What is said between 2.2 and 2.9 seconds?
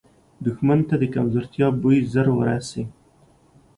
وررسي